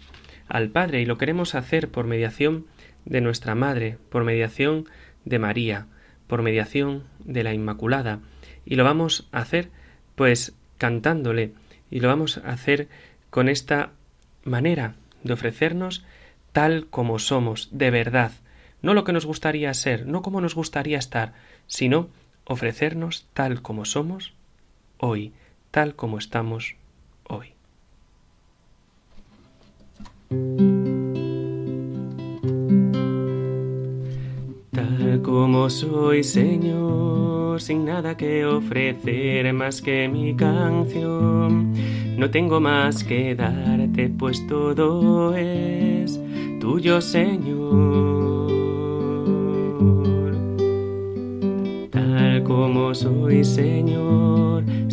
al 0.48 0.68
Padre 0.68 1.00
y 1.00 1.06
lo 1.06 1.18
queremos 1.18 1.54
hacer 1.54 1.88
por 1.88 2.06
mediación 2.06 2.66
de 3.04 3.20
nuestra 3.20 3.54
Madre, 3.54 3.98
por 4.10 4.24
mediación 4.24 4.86
de 5.24 5.38
María, 5.38 5.86
por 6.26 6.42
mediación 6.42 7.04
de 7.24 7.42
la 7.42 7.54
Inmaculada. 7.54 8.20
Y 8.66 8.74
lo 8.74 8.84
vamos 8.84 9.28
a 9.32 9.38
hacer 9.38 9.70
pues 10.14 10.54
cantándole 10.76 11.52
y 11.90 12.00
lo 12.00 12.08
vamos 12.08 12.38
a 12.38 12.50
hacer 12.50 12.88
con 13.30 13.48
esta 13.48 13.92
manera 14.44 14.94
de 15.22 15.32
ofrecernos 15.32 16.04
tal 16.52 16.86
como 16.88 17.18
somos, 17.18 17.68
de 17.72 17.90
verdad, 17.90 18.32
no 18.82 18.94
lo 18.94 19.04
que 19.04 19.12
nos 19.12 19.26
gustaría 19.26 19.72
ser, 19.74 20.06
no 20.06 20.22
como 20.22 20.40
nos 20.40 20.54
gustaría 20.54 20.98
estar, 20.98 21.34
sino 21.66 22.08
ofrecernos 22.44 23.26
tal 23.34 23.62
como 23.62 23.84
somos 23.84 24.34
hoy, 25.00 25.32
tal 25.70 25.96
como 25.96 26.18
estamos 26.18 26.76
hoy. 27.28 27.54
Tal 34.70 35.22
como 35.22 35.68
soy, 35.70 36.22
Señor, 36.22 37.60
sin 37.60 37.84
nada 37.84 38.16
que 38.16 38.44
ofrecer 38.44 39.52
más 39.52 39.82
que 39.82 40.08
mi 40.08 40.36
canción. 40.36 41.74
No 42.16 42.30
tengo 42.30 42.60
más 42.60 43.02
que 43.02 43.34
darte, 43.34 44.10
pues 44.10 44.46
todo 44.46 45.34
es 45.34 46.20
tuyo, 46.60 47.00
Señor. 47.00 48.50
Tal 51.90 52.44
como 52.44 52.94
soy, 52.94 53.42
Señor, 53.42 54.29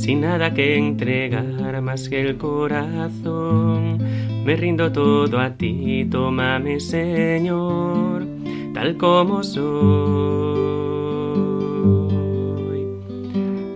sin 0.07 0.21
nada 0.21 0.53
que 0.53 0.77
entregar 0.77 1.81
más 1.81 2.07
que 2.07 2.21
el 2.21 2.37
corazón. 2.37 3.99
Me 4.45 4.55
rindo 4.55 4.89
todo 4.89 5.37
a 5.37 5.49
ti, 5.49 6.07
tómame, 6.09 6.79
Señor 6.79 8.37
tal 8.77 8.95
como 8.95 9.43
soy. 9.43 9.65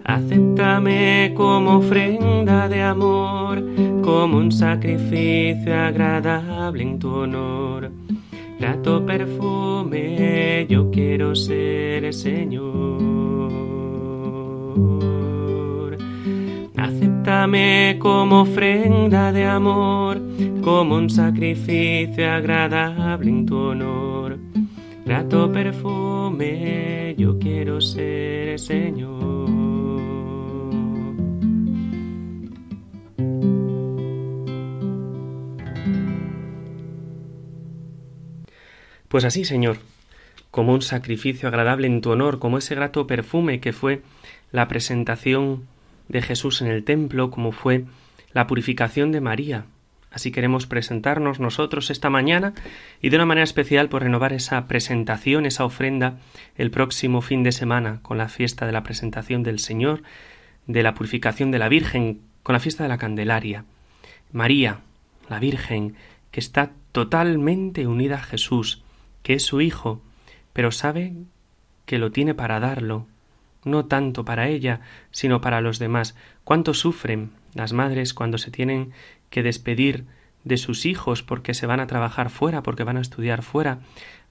Acéptame 0.03 1.33
como 1.35 1.77
ofrenda 1.77 2.69
de 2.69 2.83
amor, 2.83 3.63
como 4.03 4.37
un 4.37 4.51
sacrificio 4.51 5.73
agradable 5.75 6.83
en 6.83 6.99
tu 6.99 7.09
honor. 7.09 7.91
Grato 8.59 9.03
perfume, 9.03 10.67
yo 10.69 10.91
quiero 10.91 11.35
ser 11.35 12.13
Señor. 12.13 13.01
Acéptame 17.41 17.97
como 17.97 18.41
ofrenda 18.41 19.31
de 19.31 19.45
amor, 19.45 20.21
como 20.61 20.93
un 20.93 21.09
sacrificio 21.09 22.31
agradable 22.31 23.31
en 23.31 23.47
tu 23.47 23.57
honor 23.57 24.37
grato 25.03 25.51
perfume, 25.51 27.15
yo 27.17 27.39
quiero 27.39 27.81
ser 27.81 28.59
Señor. 28.59 29.49
Pues 39.07 39.25
así, 39.25 39.45
Señor, 39.45 39.77
como 40.51 40.75
un 40.75 40.83
sacrificio 40.83 41.47
agradable 41.47 41.87
en 41.87 42.01
tu 42.01 42.11
honor, 42.11 42.37
como 42.37 42.59
ese 42.59 42.75
grato 42.75 43.07
perfume 43.07 43.59
que 43.59 43.73
fue 43.73 44.03
la 44.51 44.67
presentación 44.67 45.65
de 46.07 46.21
Jesús 46.21 46.61
en 46.61 46.67
el 46.67 46.83
templo, 46.83 47.31
como 47.31 47.51
fue 47.51 47.85
la 48.33 48.47
purificación 48.47 49.11
de 49.11 49.21
María, 49.21 49.65
Así 50.11 50.31
queremos 50.31 50.67
presentarnos 50.67 51.39
nosotros 51.39 51.89
esta 51.89 52.09
mañana 52.09 52.53
y 53.01 53.09
de 53.09 53.15
una 53.15 53.25
manera 53.25 53.45
especial 53.45 53.87
por 53.87 54.03
renovar 54.03 54.33
esa 54.33 54.67
presentación, 54.67 55.45
esa 55.45 55.63
ofrenda 55.63 56.19
el 56.57 56.69
próximo 56.69 57.21
fin 57.21 57.43
de 57.43 57.53
semana 57.53 57.99
con 58.01 58.17
la 58.17 58.27
fiesta 58.27 58.65
de 58.65 58.73
la 58.73 58.83
presentación 58.83 59.41
del 59.41 59.59
Señor, 59.59 60.03
de 60.67 60.83
la 60.83 60.93
purificación 60.95 61.49
de 61.49 61.59
la 61.59 61.69
Virgen, 61.69 62.19
con 62.43 62.51
la 62.51 62.59
fiesta 62.59 62.83
de 62.83 62.89
la 62.89 62.97
Candelaria. 62.97 63.63
María, 64.33 64.81
la 65.29 65.39
Virgen, 65.39 65.95
que 66.31 66.41
está 66.41 66.71
totalmente 66.91 67.87
unida 67.87 68.15
a 68.15 68.23
Jesús, 68.23 68.83
que 69.23 69.35
es 69.35 69.43
su 69.43 69.61
Hijo, 69.61 70.01
pero 70.51 70.71
sabe 70.71 71.13
que 71.85 71.99
lo 71.99 72.11
tiene 72.11 72.33
para 72.33 72.59
darlo, 72.59 73.07
no 73.63 73.85
tanto 73.85 74.25
para 74.25 74.47
ella, 74.47 74.81
sino 75.11 75.41
para 75.41 75.61
los 75.61 75.79
demás. 75.79 76.15
¿Cuánto 76.43 76.73
sufren 76.73 77.31
las 77.53 77.73
madres 77.73 78.13
cuando 78.13 78.37
se 78.37 78.51
tienen 78.51 78.93
que 79.29 79.43
despedir 79.43 80.05
de 80.43 80.57
sus 80.57 80.85
hijos 80.85 81.23
porque 81.23 81.53
se 81.53 81.67
van 81.67 81.79
a 81.79 81.87
trabajar 81.87 82.29
fuera, 82.29 82.63
porque 82.63 82.83
van 82.83 82.97
a 82.97 83.01
estudiar 83.01 83.43
fuera, 83.43 83.79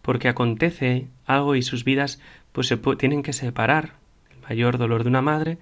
porque 0.03 0.29
acontece 0.29 1.09
algo 1.27 1.55
y 1.55 1.63
sus 1.63 1.85
vidas 1.85 2.21
pues 2.53 2.67
se 2.67 2.77
tienen 2.77 3.23
que 3.23 3.33
separar. 3.33 3.95
El 4.31 4.41
mayor 4.49 4.79
dolor 4.79 5.03
de 5.03 5.09
una 5.09 5.23
madre 5.23 5.59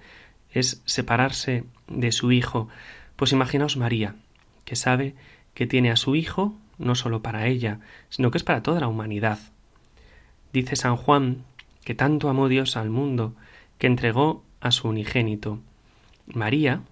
es 0.51 0.81
separarse 0.85 1.63
de 1.87 2.11
su 2.11 2.31
hijo. 2.31 2.67
Pues 3.15 3.31
imaginaos 3.31 3.77
María, 3.77 4.15
que 4.65 4.75
sabe 4.75 5.15
que 5.53 5.67
tiene 5.67 5.91
a 5.91 5.95
su 5.95 6.15
hijo 6.15 6.55
no 6.77 6.95
solo 6.95 7.21
para 7.21 7.47
ella, 7.47 7.79
sino 8.09 8.31
que 8.31 8.37
es 8.37 8.43
para 8.43 8.63
toda 8.63 8.79
la 8.79 8.87
humanidad. 8.87 9.39
Dice 10.53 10.75
San 10.75 10.95
Juan 10.95 11.43
que 11.83 11.93
tanto 11.93 12.29
amó 12.29 12.47
Dios 12.47 12.77
al 12.77 12.89
mundo 12.89 13.35
que 13.79 13.87
entregó 13.87 14.43
a 14.61 14.69
su 14.69 14.87
unigénito. 14.87 15.59
María, 16.27 16.83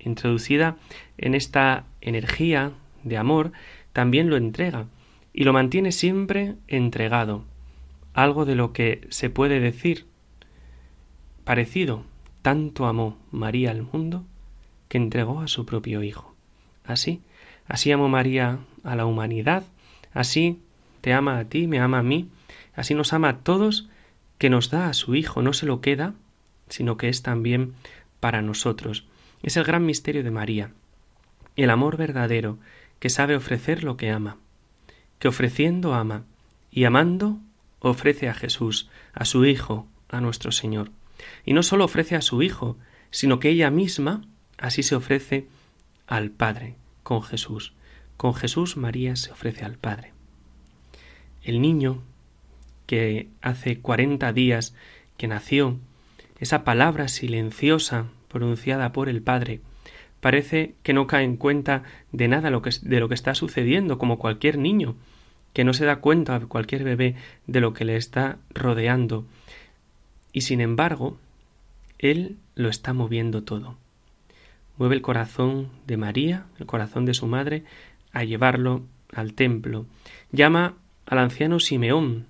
introducida 0.00 0.76
en 1.16 1.36
esta 1.36 1.84
energía 2.00 2.72
de 3.04 3.16
amor, 3.16 3.52
también 3.92 4.28
lo 4.28 4.36
entrega 4.36 4.86
y 5.32 5.44
lo 5.44 5.52
mantiene 5.52 5.92
siempre 5.92 6.56
entregado. 6.66 7.44
Algo 8.14 8.44
de 8.44 8.56
lo 8.56 8.72
que 8.72 9.06
se 9.10 9.30
puede 9.30 9.60
decir 9.60 10.06
parecido, 11.44 12.04
tanto 12.42 12.86
amó 12.86 13.18
María 13.30 13.70
al 13.70 13.82
mundo 13.82 14.24
que 14.88 14.98
entregó 14.98 15.40
a 15.40 15.48
su 15.48 15.66
propio 15.66 16.02
Hijo. 16.02 16.34
Así, 16.84 17.20
así 17.66 17.92
amó 17.92 18.08
María 18.08 18.58
a 18.82 18.96
la 18.96 19.06
humanidad, 19.06 19.64
así 20.12 20.60
te 21.00 21.12
ama 21.12 21.38
a 21.38 21.44
ti, 21.44 21.66
me 21.66 21.78
ama 21.78 22.00
a 22.00 22.02
mí, 22.02 22.28
así 22.74 22.94
nos 22.94 23.12
ama 23.12 23.28
a 23.28 23.38
todos, 23.38 23.88
que 24.38 24.50
nos 24.50 24.70
da 24.70 24.88
a 24.88 24.94
su 24.94 25.14
Hijo, 25.14 25.42
no 25.42 25.52
se 25.52 25.66
lo 25.66 25.80
queda, 25.80 26.14
sino 26.70 26.96
que 26.96 27.08
es 27.08 27.22
también 27.22 27.74
para 28.18 28.40
nosotros. 28.40 29.06
Es 29.42 29.56
el 29.56 29.64
gran 29.64 29.84
misterio 29.84 30.24
de 30.24 30.30
María, 30.30 30.72
el 31.56 31.70
amor 31.70 31.96
verdadero 31.96 32.58
que 32.98 33.10
sabe 33.10 33.36
ofrecer 33.36 33.84
lo 33.84 33.96
que 33.96 34.10
ama, 34.10 34.38
que 35.18 35.28
ofreciendo 35.28 35.94
ama 35.94 36.24
y 36.70 36.84
amando 36.84 37.38
ofrece 37.80 38.28
a 38.28 38.34
Jesús, 38.34 38.88
a 39.12 39.24
su 39.24 39.44
Hijo, 39.44 39.86
a 40.08 40.20
nuestro 40.20 40.52
Señor. 40.52 40.90
Y 41.44 41.52
no 41.52 41.62
sólo 41.62 41.84
ofrece 41.84 42.16
a 42.16 42.22
su 42.22 42.42
Hijo, 42.42 42.76
sino 43.10 43.40
que 43.40 43.50
ella 43.50 43.70
misma 43.70 44.22
así 44.58 44.82
se 44.82 44.94
ofrece 44.94 45.48
al 46.06 46.30
Padre, 46.30 46.76
con 47.02 47.22
Jesús. 47.22 47.72
Con 48.16 48.34
Jesús 48.34 48.76
María 48.76 49.16
se 49.16 49.32
ofrece 49.32 49.64
al 49.64 49.76
Padre. 49.76 50.12
El 51.42 51.62
niño 51.62 52.02
que 52.86 53.28
hace 53.40 53.78
cuarenta 53.78 54.32
días 54.32 54.74
que 55.16 55.28
nació, 55.28 55.78
esa 56.40 56.64
palabra 56.64 57.08
silenciosa 57.08 58.06
pronunciada 58.28 58.92
por 58.92 59.08
el 59.08 59.22
Padre, 59.22 59.60
parece 60.20 60.74
que 60.82 60.92
no 60.92 61.06
cae 61.06 61.24
en 61.24 61.36
cuenta 61.36 61.84
de 62.12 62.28
nada 62.28 62.50
de 62.50 63.00
lo 63.00 63.08
que 63.08 63.14
está 63.14 63.34
sucediendo, 63.34 63.98
como 63.98 64.18
cualquier 64.18 64.58
niño, 64.58 64.96
que 65.52 65.64
no 65.64 65.72
se 65.72 65.84
da 65.84 65.96
cuenta, 65.96 66.38
cualquier 66.40 66.84
bebé, 66.84 67.14
de 67.46 67.60
lo 67.60 67.72
que 67.72 67.84
le 67.84 67.96
está 67.96 68.38
rodeando. 68.54 69.26
Y 70.32 70.42
sin 70.42 70.60
embargo, 70.60 71.18
Él 71.98 72.36
lo 72.54 72.68
está 72.68 72.92
moviendo 72.92 73.42
todo. 73.42 73.76
Mueve 74.78 74.94
el 74.94 75.02
corazón 75.02 75.68
de 75.86 75.96
María, 75.96 76.46
el 76.58 76.66
corazón 76.66 77.04
de 77.04 77.14
su 77.14 77.26
madre, 77.26 77.64
a 78.12 78.24
llevarlo 78.24 78.82
al 79.12 79.34
templo. 79.34 79.86
Llama 80.32 80.74
al 81.06 81.18
anciano 81.18 81.60
Simeón, 81.60 82.26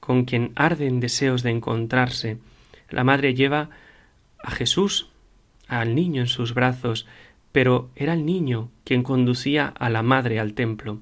con 0.00 0.24
quien 0.24 0.52
arden 0.54 1.00
deseos 1.00 1.42
de 1.42 1.50
encontrarse. 1.50 2.38
La 2.90 3.04
madre 3.04 3.34
lleva 3.34 3.70
a 4.42 4.50
Jesús 4.50 5.08
al 5.66 5.94
niño 5.94 6.22
en 6.22 6.28
sus 6.28 6.54
brazos, 6.54 7.06
pero 7.52 7.90
era 7.96 8.14
el 8.14 8.24
niño 8.24 8.70
quien 8.84 9.02
conducía 9.02 9.66
a 9.66 9.90
la 9.90 10.02
madre 10.02 10.40
al 10.40 10.54
templo. 10.54 11.00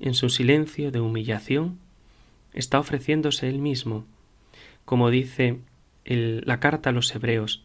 En 0.00 0.14
su 0.14 0.28
silencio 0.28 0.90
de 0.90 1.00
humillación 1.00 1.78
está 2.52 2.78
ofreciéndose 2.78 3.48
él 3.48 3.58
mismo, 3.58 4.04
como 4.84 5.10
dice 5.10 5.58
la 6.04 6.58
carta 6.58 6.90
a 6.90 6.92
los 6.92 7.14
hebreos. 7.14 7.62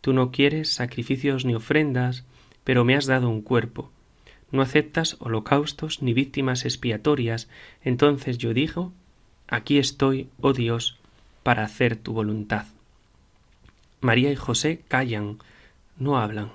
Tú 0.00 0.12
no 0.12 0.30
quieres 0.30 0.72
sacrificios 0.72 1.44
ni 1.44 1.54
ofrendas, 1.54 2.24
pero 2.64 2.84
me 2.84 2.96
has 2.96 3.06
dado 3.06 3.28
un 3.28 3.42
cuerpo. 3.42 3.90
No 4.50 4.62
aceptas 4.62 5.16
holocaustos 5.20 6.02
ni 6.02 6.12
víctimas 6.12 6.64
expiatorias. 6.64 7.48
Entonces 7.82 8.38
yo 8.38 8.52
digo, 8.54 8.92
aquí 9.46 9.78
estoy, 9.78 10.28
oh 10.40 10.52
Dios, 10.52 10.99
para 11.42 11.64
hacer 11.64 11.96
tu 11.96 12.12
voluntad. 12.12 12.66
María 14.00 14.32
y 14.32 14.36
José 14.36 14.82
callan, 14.88 15.38
no 15.98 16.18
hablan, 16.18 16.50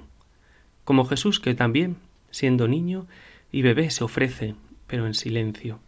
como 0.83 1.05
Jesús 1.05 1.39
que 1.39 1.55
también, 1.55 1.97
siendo 2.31 2.67
niño 2.67 3.07
y 3.51 3.61
bebé, 3.61 3.89
se 3.89 4.03
ofrece, 4.03 4.55
pero 4.87 5.07
en 5.07 5.13
silencio. 5.13 5.79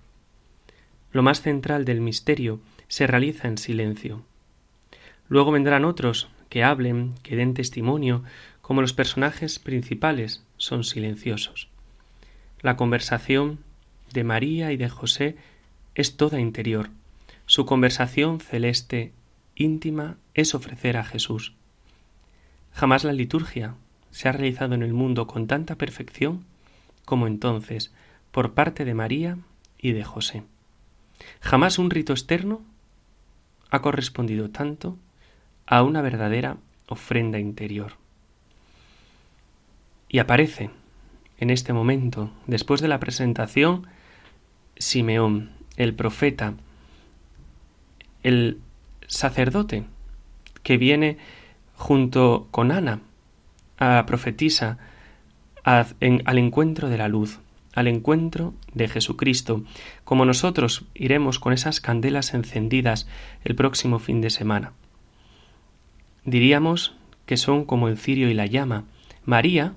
Lo 1.11 1.23
más 1.23 1.41
central 1.41 1.85
del 1.85 2.01
misterio 2.01 2.59
se 2.87 3.07
realiza 3.07 3.47
en 3.47 3.57
silencio. 3.57 4.23
Luego 5.29 5.51
vendrán 5.51 5.85
otros 5.85 6.29
que 6.49 6.63
hablen, 6.63 7.13
que 7.23 7.35
den 7.35 7.53
testimonio, 7.53 8.23
como 8.61 8.81
los 8.81 8.93
personajes 8.93 9.59
principales 9.59 10.43
son 10.57 10.83
silenciosos. 10.83 11.69
La 12.61 12.75
conversación 12.75 13.59
de 14.13 14.23
María 14.23 14.71
y 14.71 14.77
de 14.77 14.89
José 14.89 15.35
es 15.95 16.17
toda 16.17 16.39
interior. 16.39 16.89
Su 17.47 17.65
conversación 17.65 18.41
celeste 18.41 19.13
íntima 19.55 20.17
es 20.33 20.53
ofrecer 20.53 20.97
a 20.97 21.05
Jesús. 21.05 21.53
Jamás 22.73 23.05
la 23.05 23.13
liturgia 23.13 23.75
se 24.11 24.27
ha 24.27 24.33
realizado 24.33 24.75
en 24.75 24.83
el 24.83 24.93
mundo 24.93 25.27
con 25.27 25.47
tanta 25.47 25.75
perfección 25.75 26.43
como 27.05 27.25
entonces 27.25 27.93
por 28.31 28.53
parte 28.53 28.83
de 28.83 28.93
María 28.93 29.37
y 29.77 29.93
de 29.93 30.03
José. 30.03 30.43
Jamás 31.39 31.79
un 31.79 31.89
rito 31.89 32.11
externo 32.11 32.61
ha 33.69 33.81
correspondido 33.81 34.49
tanto 34.49 34.97
a 35.65 35.83
una 35.83 36.01
verdadera 36.01 36.57
ofrenda 36.87 37.39
interior. 37.39 37.93
Y 40.09 40.19
aparece 40.19 40.69
en 41.37 41.49
este 41.49 41.71
momento, 41.71 42.29
después 42.45 42.81
de 42.81 42.89
la 42.89 42.99
presentación, 42.99 43.87
Simeón, 44.77 45.51
el 45.77 45.93
profeta, 45.93 46.55
el 48.23 48.59
sacerdote 49.07 49.85
que 50.63 50.77
viene 50.77 51.17
junto 51.75 52.47
con 52.51 52.71
Ana, 52.71 53.01
a 53.77 53.95
la 53.95 54.05
profetisa, 54.05 54.77
al 55.63 56.37
encuentro 56.37 56.89
de 56.89 56.97
la 56.97 57.07
luz, 57.07 57.39
al 57.73 57.87
encuentro 57.87 58.53
de 58.73 58.87
Jesucristo, 58.87 59.63
como 60.03 60.25
nosotros 60.25 60.85
iremos 60.95 61.39
con 61.39 61.53
esas 61.53 61.79
candelas 61.79 62.33
encendidas 62.33 63.07
el 63.43 63.55
próximo 63.55 63.99
fin 63.99 64.19
de 64.19 64.29
semana. 64.29 64.73
Diríamos 66.25 66.95
que 67.25 67.37
son 67.37 67.65
como 67.65 67.87
el 67.87 67.97
cirio 67.97 68.29
y 68.29 68.33
la 68.33 68.47
llama. 68.47 68.85
María 69.25 69.75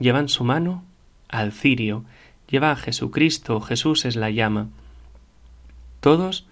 lleva 0.00 0.20
en 0.20 0.28
su 0.28 0.42
mano 0.42 0.84
al 1.28 1.52
cirio, 1.52 2.04
lleva 2.48 2.70
a 2.70 2.76
Jesucristo, 2.76 3.60
Jesús 3.60 4.04
es 4.06 4.16
la 4.16 4.30
llama. 4.30 4.68
Todos, 6.00 6.47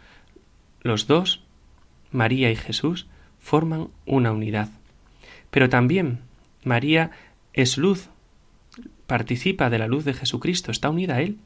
los 0.87 1.07
dos, 1.07 1.43
María 2.11 2.51
y 2.51 2.57
Jesús, 2.57 3.07
forman 3.39 3.89
una 4.07 4.33
unidad. 4.33 4.71
Pero 5.51 5.69
también 5.69 6.21
María 6.65 7.11
es 7.53 7.79
luz, 7.79 8.09
participa 9.07 9.71
de 9.71 9.79
la 9.79 9.87
luz 9.87 10.05
de 10.05 10.15
Jesucristo, 10.15 10.71
está 10.71 10.91
unida 10.91 11.17
a 11.17 11.21
Él, 11.23 11.39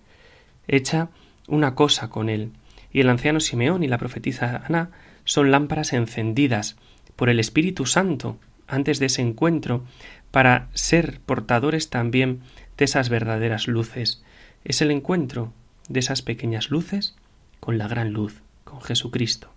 echa 0.66 1.11
una 1.46 1.74
cosa 1.74 2.09
con 2.09 2.29
Él. 2.29 2.53
Y 2.92 3.00
el 3.00 3.09
anciano 3.09 3.40
Simeón 3.40 3.83
y 3.83 3.88
la 3.88 3.98
profetisa 3.98 4.62
Ana 4.66 4.90
son 5.24 5.50
lámparas 5.50 5.92
encendidas 5.92 6.76
por 7.16 7.29
el 7.29 7.38
Espíritu 7.38 7.87
Santo 7.87 8.38
antes 8.66 8.98
de 8.98 9.07
ese 9.07 9.22
encuentro 9.22 9.85
para 10.31 10.68
ser 10.74 11.20
portadores 11.20 11.90
también 11.90 12.40
de 12.79 12.85
esas 12.87 13.09
verdaderas 13.09 13.68
luces. 13.68 14.22
Es 14.64 14.81
el 14.81 14.90
encuentro 14.90 15.53
de 15.88 16.00
esas 16.00 16.22
pequeñas 16.22 16.70
luces 16.70 17.14
con 17.59 17.79
la 17.79 17.88
gran 17.88 18.12
luz, 18.12 18.42
con 18.70 18.80
Jesucristo. 18.80 19.50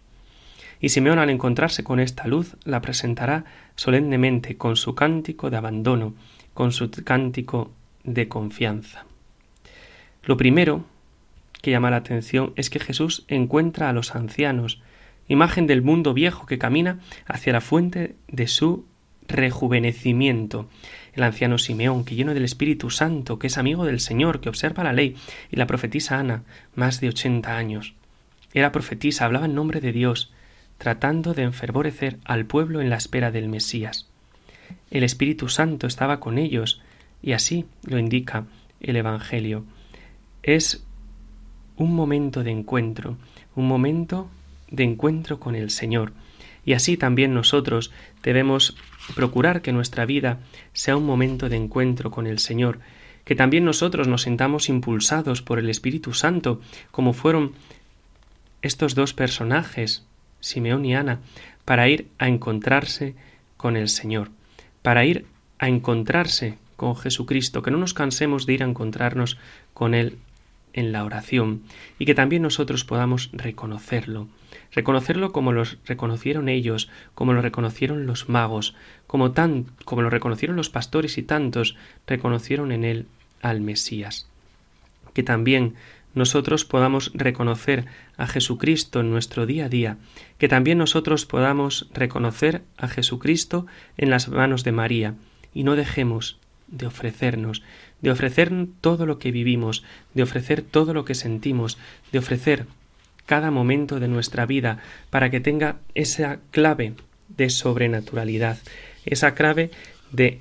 Y 0.81 0.89
Simeón 0.89 1.19
al 1.19 1.29
encontrarse 1.29 1.83
con 1.83 1.99
esta 1.99 2.27
luz 2.27 2.57
la 2.65 2.81
presentará 2.81 3.45
solemnemente 3.75 4.57
con 4.57 4.75
su 4.75 4.95
cántico 4.95 5.49
de 5.49 5.57
abandono, 5.57 6.13
con 6.53 6.73
su 6.73 6.91
cántico 6.91 7.71
de 8.03 8.27
confianza. 8.27 9.05
Lo 10.23 10.35
primero 10.35 10.83
que 11.61 11.71
llama 11.71 11.89
la 11.89 11.97
atención 11.97 12.51
es 12.57 12.69
que 12.69 12.79
Jesús 12.79 13.23
encuentra 13.29 13.87
a 13.87 13.93
los 13.93 14.15
ancianos, 14.15 14.81
imagen 15.29 15.67
del 15.67 15.81
mundo 15.81 16.13
viejo 16.13 16.45
que 16.45 16.57
camina 16.57 16.99
hacia 17.25 17.53
la 17.53 17.61
fuente 17.61 18.15
de 18.27 18.47
su 18.47 18.85
rejuvenecimiento. 19.29 20.67
El 21.13 21.23
anciano 21.23 21.57
Simeón, 21.57 22.03
que 22.03 22.15
lleno 22.15 22.33
del 22.33 22.43
Espíritu 22.43 22.89
Santo, 22.89 23.39
que 23.39 23.47
es 23.47 23.57
amigo 23.57 23.85
del 23.85 24.01
Señor, 24.01 24.41
que 24.41 24.49
observa 24.49 24.83
la 24.83 24.91
ley, 24.91 25.15
y 25.49 25.55
la 25.55 25.67
profetisa 25.67 26.19
Ana, 26.19 26.43
más 26.75 26.99
de 26.99 27.07
ochenta 27.07 27.55
años. 27.55 27.93
Era 28.53 28.71
profetisa, 28.71 29.25
hablaba 29.25 29.45
en 29.45 29.55
nombre 29.55 29.81
de 29.81 29.91
Dios, 29.91 30.31
tratando 30.77 31.33
de 31.33 31.43
enfervorecer 31.43 32.19
al 32.23 32.45
pueblo 32.45 32.81
en 32.81 32.89
la 32.89 32.97
espera 32.97 33.31
del 33.31 33.49
Mesías. 33.49 34.07
El 34.91 35.03
Espíritu 35.03 35.49
Santo 35.49 35.87
estaba 35.87 36.19
con 36.19 36.37
ellos, 36.37 36.81
y 37.21 37.31
así 37.31 37.65
lo 37.83 37.97
indica 37.97 38.45
el 38.79 38.95
Evangelio. 38.95 39.65
Es 40.43 40.83
un 41.77 41.95
momento 41.95 42.43
de 42.43 42.51
encuentro, 42.51 43.17
un 43.55 43.67
momento 43.67 44.29
de 44.69 44.83
encuentro 44.83 45.39
con 45.39 45.55
el 45.55 45.69
Señor. 45.69 46.13
Y 46.65 46.73
así 46.73 46.95
también 46.95 47.33
nosotros 47.33 47.91
debemos 48.21 48.77
procurar 49.15 49.61
que 49.61 49.73
nuestra 49.73 50.05
vida 50.05 50.39
sea 50.73 50.95
un 50.95 51.05
momento 51.05 51.49
de 51.49 51.57
encuentro 51.57 52.11
con 52.11 52.27
el 52.27 52.39
Señor, 52.39 52.79
que 53.25 53.35
también 53.35 53.65
nosotros 53.65 54.07
nos 54.07 54.23
sintamos 54.23 54.69
impulsados 54.69 55.41
por 55.41 55.59
el 55.59 55.69
Espíritu 55.69 56.13
Santo, 56.13 56.61
como 56.91 57.13
fueron 57.13 57.53
estos 58.63 58.95
dos 58.95 59.13
personajes 59.13 60.03
Simeón 60.43 60.83
y 60.83 60.93
Ana, 60.93 61.19
para 61.63 61.87
ir 61.87 62.07
a 62.17 62.27
encontrarse 62.27 63.15
con 63.55 63.77
el 63.77 63.87
Señor, 63.87 64.29
para 64.81 65.05
ir 65.05 65.25
a 65.57 65.69
encontrarse 65.69 66.57
con 66.75 66.97
Jesucristo, 66.97 67.61
que 67.61 67.71
no 67.71 67.77
nos 67.77 67.93
cansemos 67.93 68.45
de 68.45 68.53
ir 68.53 68.63
a 68.63 68.67
encontrarnos 68.67 69.37
con 69.73 69.93
Él 69.93 70.17
en 70.73 70.91
la 70.91 71.05
oración 71.05 71.63
y 71.97 72.05
que 72.05 72.15
también 72.15 72.41
nosotros 72.41 72.83
podamos 72.83 73.29
reconocerlo, 73.31 74.27
reconocerlo 74.73 75.31
como 75.31 75.53
los 75.53 75.77
reconocieron 75.85 76.49
ellos, 76.49 76.89
como 77.15 77.31
lo 77.31 77.41
reconocieron 77.41 78.05
los 78.05 78.27
magos, 78.27 78.75
como 79.07 79.31
tan 79.31 79.67
como 79.85 80.01
lo 80.01 80.09
reconocieron 80.09 80.57
los 80.57 80.69
pastores 80.69 81.17
y 81.17 81.23
tantos 81.23 81.77
reconocieron 82.05 82.71
en 82.71 82.83
él 82.83 83.05
al 83.41 83.61
Mesías. 83.61 84.27
Que 85.13 85.23
también 85.23 85.75
nosotros 86.15 86.65
podamos 86.65 87.11
reconocer 87.13 87.85
a 88.17 88.27
Jesucristo 88.27 88.99
en 88.99 89.11
nuestro 89.11 89.45
día 89.45 89.65
a 89.65 89.69
día, 89.69 89.97
que 90.37 90.47
también 90.47 90.77
nosotros 90.77 91.25
podamos 91.25 91.89
reconocer 91.93 92.61
a 92.77 92.87
Jesucristo 92.87 93.65
en 93.97 94.09
las 94.09 94.29
manos 94.29 94.63
de 94.63 94.71
María, 94.71 95.15
y 95.53 95.63
no 95.63 95.75
dejemos 95.75 96.37
de 96.67 96.87
ofrecernos, 96.87 97.63
de 98.01 98.11
ofrecer 98.11 98.51
todo 98.81 99.05
lo 99.05 99.19
que 99.19 99.31
vivimos, 99.31 99.83
de 100.13 100.23
ofrecer 100.23 100.61
todo 100.61 100.93
lo 100.93 101.05
que 101.05 101.15
sentimos, 101.15 101.77
de 102.11 102.19
ofrecer 102.19 102.65
cada 103.25 103.51
momento 103.51 103.99
de 103.99 104.07
nuestra 104.07 104.45
vida 104.45 104.79
para 105.09 105.29
que 105.29 105.39
tenga 105.39 105.77
esa 105.95 106.39
clave 106.51 106.93
de 107.29 107.49
sobrenaturalidad, 107.49 108.57
esa 109.05 109.33
clave 109.33 109.71
de 110.11 110.39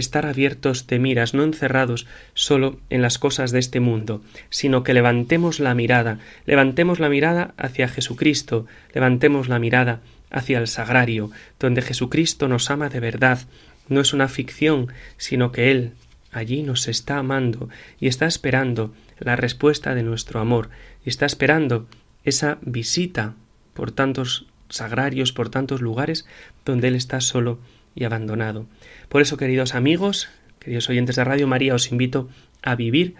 estar 0.00 0.26
abiertos 0.26 0.86
de 0.86 0.98
miras, 0.98 1.34
no 1.34 1.44
encerrados 1.44 2.06
solo 2.34 2.80
en 2.90 3.02
las 3.02 3.18
cosas 3.18 3.52
de 3.52 3.58
este 3.60 3.80
mundo, 3.80 4.22
sino 4.48 4.82
que 4.82 4.94
levantemos 4.94 5.60
la 5.60 5.74
mirada, 5.74 6.18
levantemos 6.46 6.98
la 6.98 7.08
mirada 7.08 7.54
hacia 7.56 7.88
Jesucristo, 7.88 8.66
levantemos 8.92 9.48
la 9.48 9.58
mirada 9.58 10.00
hacia 10.30 10.58
el 10.58 10.66
sagrario, 10.66 11.30
donde 11.58 11.82
Jesucristo 11.82 12.48
nos 12.48 12.70
ama 12.70 12.88
de 12.88 13.00
verdad, 13.00 13.40
no 13.88 14.00
es 14.00 14.12
una 14.12 14.28
ficción, 14.28 14.88
sino 15.16 15.52
que 15.52 15.70
Él 15.70 15.92
allí 16.32 16.62
nos 16.62 16.88
está 16.88 17.18
amando 17.18 17.68
y 17.98 18.08
está 18.08 18.26
esperando 18.26 18.94
la 19.18 19.36
respuesta 19.36 19.94
de 19.94 20.02
nuestro 20.02 20.40
amor, 20.40 20.70
y 21.04 21.08
está 21.08 21.26
esperando 21.26 21.86
esa 22.24 22.58
visita 22.62 23.34
por 23.74 23.92
tantos 23.92 24.46
sagrarios, 24.68 25.32
por 25.32 25.50
tantos 25.50 25.80
lugares 25.80 26.26
donde 26.64 26.88
Él 26.88 26.94
está 26.94 27.20
solo 27.20 27.58
y 27.94 28.04
abandonado. 28.04 28.66
Por 29.08 29.22
eso, 29.22 29.36
queridos 29.36 29.74
amigos, 29.74 30.28
queridos 30.58 30.88
oyentes 30.88 31.16
de 31.16 31.24
Radio 31.24 31.46
María, 31.46 31.74
os 31.74 31.90
invito 31.90 32.28
a 32.62 32.74
vivir 32.74 33.14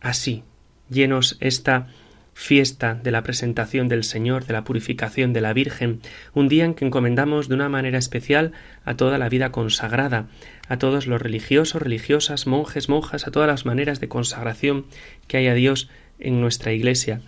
así, 0.00 0.44
llenos 0.88 1.36
esta 1.40 1.88
fiesta 2.34 2.94
de 2.94 3.12
la 3.12 3.22
presentación 3.22 3.88
del 3.88 4.04
Señor, 4.04 4.44
de 4.44 4.52
la 4.52 4.64
purificación 4.64 5.32
de 5.32 5.40
la 5.40 5.52
Virgen, 5.52 6.00
un 6.34 6.48
día 6.48 6.64
en 6.64 6.74
que 6.74 6.84
encomendamos 6.84 7.48
de 7.48 7.54
una 7.54 7.68
manera 7.68 7.96
especial 7.96 8.52
a 8.84 8.96
toda 8.96 9.18
la 9.18 9.28
vida 9.28 9.52
consagrada, 9.52 10.26
a 10.68 10.78
todos 10.78 11.06
los 11.06 11.22
religiosos, 11.22 11.80
religiosas, 11.80 12.46
monjes, 12.46 12.88
monjas, 12.88 13.26
a 13.26 13.30
todas 13.30 13.48
las 13.48 13.64
maneras 13.64 14.00
de 14.00 14.08
consagración 14.08 14.86
que 15.28 15.36
hay 15.36 15.46
a 15.46 15.54
Dios 15.54 15.88
en 16.18 16.40
nuestra 16.40 16.72
Iglesia. 16.72 17.20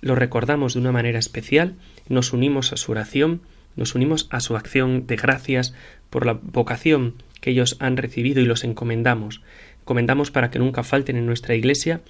Lo 0.00 0.14
recordamos 0.14 0.74
de 0.74 0.80
una 0.80 0.92
manera 0.92 1.18
especial, 1.18 1.74
nos 2.08 2.32
unimos 2.32 2.72
a 2.72 2.76
su 2.76 2.92
oración, 2.92 3.42
nos 3.76 3.94
unimos 3.94 4.28
a 4.30 4.40
su 4.40 4.56
acción 4.56 5.06
de 5.06 5.16
gracias 5.16 5.74
por 6.14 6.26
la 6.26 6.34
vocación 6.40 7.14
que 7.40 7.50
ellos 7.50 7.76
han 7.80 7.96
recibido 7.96 8.40
y 8.40 8.44
los 8.44 8.62
encomendamos. 8.62 9.42
Encomendamos 9.80 10.30
para 10.30 10.48
que 10.52 10.60
nunca 10.60 10.84
falten 10.84 11.16
en 11.16 11.26
nuestra 11.26 11.56
Iglesia 11.56 12.02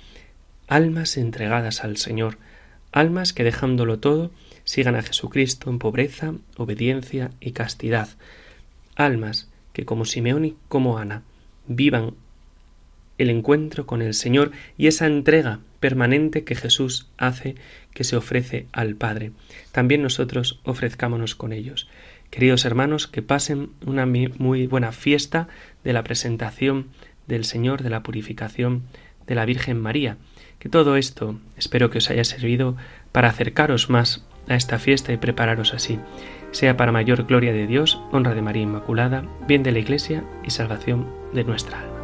almas 0.69 1.17
entregadas 1.17 1.85
al 1.85 1.97
Señor, 1.97 2.37
almas 2.93 3.33
que 3.33 3.45
dejándolo 3.45 4.01
todo 4.01 4.31
sigan 4.64 4.95
a 4.95 5.03
Jesucristo 5.03 5.71
en 5.71 5.79
pobreza, 5.79 6.35
obediencia 6.59 7.31
y 7.40 7.53
castidad, 7.53 8.11
almas 8.95 9.51
que 9.73 9.87
como 9.87 10.05
Simeón 10.05 10.45
y 10.45 10.57
como 10.69 10.99
Ana 10.99 11.23
vivan 11.67 12.12
el 13.17 13.31
encuentro 13.31 13.87
con 13.87 14.03
el 14.03 14.12
Señor 14.12 14.53
y 14.77 14.88
esa 14.88 15.07
entrega 15.07 15.61
permanente 15.81 16.45
que 16.45 16.57
Jesús 16.57 17.09
hace, 17.17 17.55
que 17.95 18.05
se 18.05 18.17
ofrece 18.17 18.67
al 18.73 18.97
Padre. 18.97 19.33
También 19.73 20.03
nosotros 20.03 20.61
ofrezcámonos 20.64 21.35
con 21.35 21.55
ellos. 21.55 21.88
Queridos 22.35 22.64
hermanos, 22.64 23.07
que 23.07 23.23
pasen 23.23 23.70
una 23.87 24.07
muy 24.07 24.66
buena 24.66 24.90
fiesta 24.90 25.47
de 25.85 25.92
la 25.92 26.03
presentación 26.03 26.88
del 27.29 27.44
Señor, 27.44 27.85
de 27.85 27.90
la 27.90 28.03
purificación 28.03 28.83
de 29.29 29.37
la 29.37 29.44
Virgen 29.44 29.81
María. 29.81 30.16
Que 30.59 30.68
todo 30.68 30.97
esto 30.97 31.38
espero 31.57 31.90
que 31.90 31.99
os 31.99 32.11
haya 32.11 32.25
servido 32.25 32.77
para 33.12 33.29
acercaros 33.29 33.88
más 33.88 34.27
a 34.49 34.57
esta 34.57 34.81
fiesta 34.81 35.12
y 35.12 35.16
prepararos 35.16 35.75
así, 35.75 36.01
sea 36.51 36.77
para 36.77 36.90
mayor 36.90 37.25
gloria 37.29 37.53
de 37.53 37.68
Dios, 37.68 38.01
honra 38.11 38.35
de 38.35 38.42
María 38.42 38.64
Inmaculada, 38.64 39.25
bien 39.47 39.62
de 39.62 39.70
la 39.70 39.79
Iglesia 39.79 40.25
y 40.42 40.51
salvación 40.51 41.07
de 41.35 41.44
nuestra 41.44 41.83
alma. 41.83 42.04